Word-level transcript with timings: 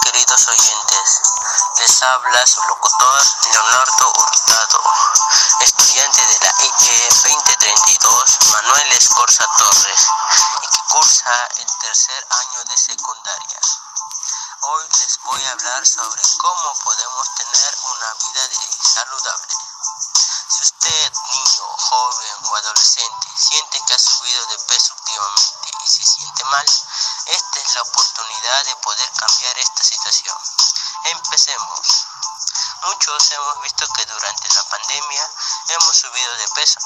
queridos 0.00 0.48
oyentes. 0.48 1.20
Les 1.76 2.02
habla 2.02 2.46
su 2.46 2.62
locutor 2.62 3.22
Leonardo 3.52 4.12
Hurtado, 4.16 4.80
estudiante 5.60 6.26
de 6.26 6.38
la 6.40 6.54
IE 6.64 7.08
2032 7.10 8.38
Manuel 8.50 8.92
Escorza 8.92 9.46
Torres 9.58 10.06
y 10.62 10.66
que 10.68 10.78
cursa 10.88 11.48
el 11.56 11.66
tercer 11.80 12.26
año 12.30 12.64
de 12.64 12.76
secundaria. 12.78 13.60
Hoy 14.62 14.84
les 15.00 15.20
voy 15.24 15.44
a 15.44 15.52
hablar 15.52 15.86
sobre 15.86 16.22
cómo 16.38 16.74
podemos 16.84 17.34
tener 17.36 17.78
una 17.92 18.14
vida 18.24 18.48
saludable. 18.94 19.54
Si 20.48 20.62
usted, 20.62 21.12
niño, 21.34 21.64
joven 21.76 22.41
adolescente, 22.72 23.28
siente 23.36 23.80
que 23.86 23.94
ha 23.94 23.98
subido 23.98 24.46
de 24.46 24.58
peso 24.64 24.94
últimamente 24.94 25.70
y 25.84 25.88
se 25.88 26.04
siente 26.04 26.44
mal, 26.44 26.66
esta 27.26 27.60
es 27.60 27.74
la 27.74 27.82
oportunidad 27.82 28.64
de 28.64 28.76
poder 28.76 29.12
cambiar 29.12 29.58
esta 29.58 29.84
situación. 29.84 30.36
Empecemos. 31.04 32.06
Muchos 32.84 33.30
hemos 33.30 33.62
visto 33.62 33.86
que 33.92 34.06
durante 34.06 34.48
la 34.54 34.64
pandemia 34.64 35.30
hemos 35.68 35.96
subido 35.96 36.34
de 36.36 36.48
peso 36.48 36.80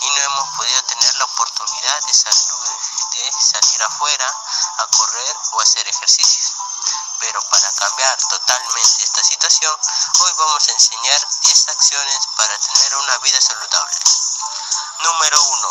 y 0.00 0.06
no 0.06 0.20
hemos 0.22 0.48
podido 0.56 0.82
tener 0.84 1.14
la 1.16 1.24
oportunidad 1.24 2.00
de, 2.00 2.12
de 2.12 3.32
salir 3.40 3.82
afuera 3.82 4.26
a 4.78 4.86
correr 4.86 5.36
o 5.52 5.60
hacer 5.60 5.88
ejercicios. 5.88 6.52
Pero 7.22 7.40
para 7.50 7.72
cambiar 7.74 8.18
totalmente 8.18 9.04
esta 9.04 9.22
situación, 9.22 9.72
hoy 10.18 10.32
vamos 10.36 10.68
a 10.68 10.72
enseñar 10.72 11.28
10 11.42 11.68
acciones 11.68 12.18
para 12.36 12.58
tener 12.58 12.96
una 12.96 13.18
vida 13.18 13.40
saludable. 13.40 13.96
Número 15.02 15.40
1. 15.40 15.68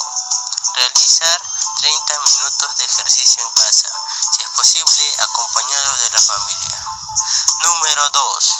Realizar 0.75 1.41
30 1.81 2.19
minutos 2.19 2.75
de 2.77 2.85
ejercicio 2.85 3.43
en 3.43 3.51
casa, 3.51 3.89
si 4.31 4.43
es 4.43 4.49
posible 4.55 5.15
acompañado 5.19 5.97
de 5.97 6.09
la 6.11 6.21
familia. 6.21 6.85
Número 7.63 8.09
2. 8.11 8.51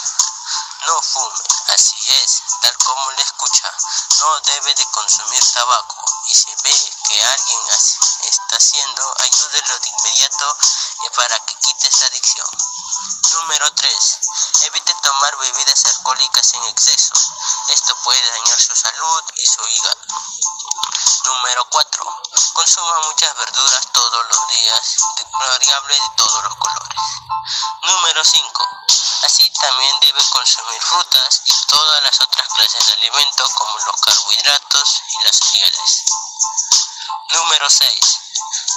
No 0.84 1.00
fume, 1.00 1.44
así 1.68 1.96
es, 2.10 2.42
tal 2.60 2.76
como 2.76 3.10
le 3.12 3.22
escucha, 3.22 3.72
no 4.20 4.40
debe 4.40 4.74
de 4.74 4.84
consumir 4.90 5.42
tabaco 5.54 6.01
y 6.32 6.34
si 6.34 6.48
ve 6.64 6.90
que 7.10 7.22
alguien 7.22 7.60
está 8.22 8.56
haciendo, 8.56 9.14
ayúdelo 9.18 9.78
de 9.80 9.88
inmediato 9.88 10.56
para 11.14 11.38
que 11.44 11.54
quite 11.56 11.88
esa 11.88 12.06
adicción. 12.06 12.48
Número 13.32 13.70
3. 13.74 14.18
Evite 14.62 14.94
tomar 15.02 15.36
bebidas 15.36 15.84
alcohólicas 15.84 16.54
en 16.54 16.64
exceso. 16.64 17.12
Esto 17.68 17.94
puede 18.04 18.30
dañar 18.30 18.58
su 18.58 18.74
salud 18.74 19.22
y 19.36 19.46
su 19.46 19.60
hígado. 19.68 20.00
Número 21.26 21.66
4. 21.68 22.22
Consuma 22.54 23.00
muchas 23.08 23.36
verduras 23.36 23.92
todos 23.92 24.24
los 24.24 24.48
días, 24.56 24.96
de 25.16 25.24
variable 25.38 25.94
de 25.94 26.10
todos 26.16 26.44
los 26.44 26.54
colores. 26.56 27.02
Número 27.82 28.24
5. 28.24 28.68
Así 29.24 29.41
también 29.62 30.00
debe 30.00 30.24
consumir 30.30 30.82
frutas 30.82 31.42
y 31.46 31.52
todas 31.68 32.02
las 32.02 32.20
otras 32.20 32.48
clases 32.48 32.84
de 32.86 32.92
alimentos 32.94 33.48
como 33.54 33.78
los 33.78 33.96
carbohidratos 34.00 35.02
y 35.08 35.24
las 35.24 35.36
cereales. 35.36 36.04
Número 37.30 37.70
6. 37.70 38.20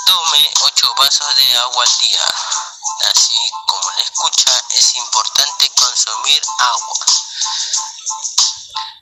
Tome 0.06 0.52
8 0.62 0.94
vasos 0.96 1.36
de 1.38 1.58
agua 1.58 1.84
al 1.84 1.98
día. 2.00 2.34
Así 3.10 3.40
como 3.66 3.92
le 3.98 4.04
escucha, 4.04 4.62
es 4.70 4.96
importante 4.96 5.72
consumir 5.72 6.42
agua. 6.60 6.96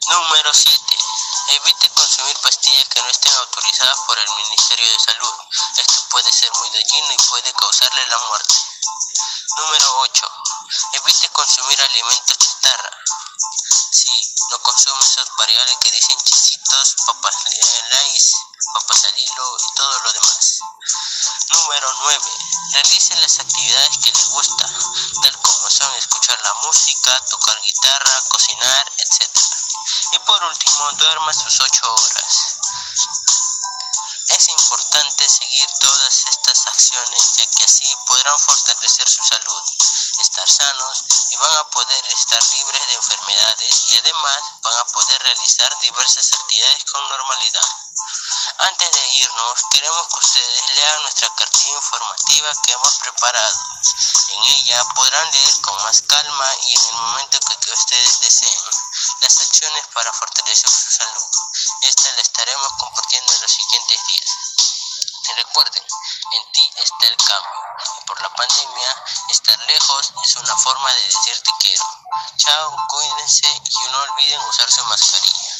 Número 0.08 0.54
7. 0.54 0.96
Evite 1.50 1.90
consumir 1.90 2.38
pastillas 2.42 2.88
que 2.90 3.02
no 3.02 3.10
estén 3.10 3.34
autorizadas 3.34 4.00
por 4.08 4.18
el 4.18 4.30
Ministerio 4.38 4.88
de 4.88 5.00
Salud. 5.00 5.34
Esto 5.78 6.00
puede 6.10 6.32
ser 6.32 6.52
muy 6.54 6.70
dañino 6.70 7.14
y 7.14 7.28
puede 7.28 7.54
causarle 7.54 8.08
la 8.08 8.18
muerte. 8.30 8.54
Número 9.58 10.00
8. 10.02 10.32
Evite 10.94 11.30
consumir 11.30 11.82
alimentos 11.82 12.38
chatarra. 12.38 12.92
Si 13.92 14.36
no 14.50 14.60
consume 14.62 15.04
esos 15.04 15.28
variables 15.38 15.78
que 15.82 15.92
dicen 15.92 16.18
chisitos, 16.24 16.96
papas 17.08 17.36
lays, 17.92 18.34
papas 18.74 19.04
al 19.06 19.18
hilo 19.18 19.58
y 19.60 19.74
todo 19.76 20.00
lo 20.00 20.14
demás. 20.14 20.60
Número 21.50 21.94
9. 22.00 22.32
Realice 22.74 23.16
las 23.18 23.40
actividades 23.40 23.98
que 24.04 24.12
le 24.12 24.24
gusta, 24.26 24.66
escuchar 25.96 26.40
la 26.42 26.54
música, 26.66 27.20
tocar 27.30 27.62
guitarra, 27.62 28.22
cocinar, 28.30 28.92
etc. 28.98 29.30
Y 30.14 30.20
por 30.20 30.44
último, 30.44 30.92
duerma 30.94 31.34
sus 31.34 31.60
8 31.60 31.94
horas. 31.94 32.58
Es 34.30 34.50
importante 34.50 35.28
seguir 35.28 35.70
todas 35.80 36.26
estas 36.28 36.68
acciones 36.68 37.34
ya 37.36 37.46
que 37.46 37.64
así 37.66 37.96
podrán 38.08 38.40
fortalecer 38.40 39.08
su 39.08 39.24
salud, 39.24 39.64
estar 40.22 40.50
sanos 40.50 41.04
y 41.32 41.36
van 41.38 41.58
a 41.58 41.70
poder 41.70 42.06
estar 42.08 42.42
libres 42.54 42.88
de 42.88 42.94
enfermedades 42.94 43.84
y 43.90 43.98
además 43.98 44.44
van 44.64 44.78
a 44.80 44.86
poder 44.86 45.22
realizar 45.24 45.78
diversas 45.82 46.34
actividades 46.34 46.86
con 46.92 47.10
normalidad. 47.10 47.68
Antes 48.58 48.92
de 48.92 49.08
irnos, 49.18 49.66
queremos 49.70 50.08
que 50.08 50.20
ustedes 50.26 50.76
lean 50.76 51.02
nuestra 51.04 51.30
cartilla 51.36 51.76
informativa 51.76 52.52
que 52.64 52.72
hemos 52.72 52.98
preparado. 52.98 53.60
En 54.30 54.44
ella 54.44 54.84
podrán 54.96 55.32
leer 55.32 55.62
con 55.62 55.84
más 55.84 56.02
calma 56.02 56.48
y 56.62 56.74
en 56.76 56.86
el 56.86 56.94
momento 56.94 57.40
que, 57.40 57.72
ustedes 57.72 58.22
deseen 58.22 58.60
las 59.22 59.40
acciones 59.42 59.86
para 59.94 60.12
fortalecer 60.14 60.70
su 60.70 60.92
salud. 60.92 61.24
Esta 61.82 62.12
la 62.14 62.22
estaremos 62.22 62.68
compartiendo 62.80 63.32
en 63.32 63.42
los 63.42 63.52
siguientes 63.52 64.00
días. 64.08 64.30
Y 65.30 65.34
recuerden, 65.34 65.84
en 65.84 66.52
ti 66.52 66.72
está 66.78 67.06
el 67.06 67.18
cambio. 67.18 67.62
Por 68.08 68.22
la 68.22 68.30
pandemia, 68.34 69.04
estar 69.30 69.60
lejos 69.60 70.14
es 70.24 70.36
una 70.38 70.58
forma 70.58 70.92
de 70.94 71.04
decir 71.04 71.42
te 71.42 71.52
quiero. 71.60 71.86
Chao, 72.38 72.88
cuídense 72.90 73.48
y 73.48 73.92
no 73.92 74.02
olviden 74.02 74.42
usar 74.42 74.72
su 74.72 74.84
mascarilla. 74.86 75.56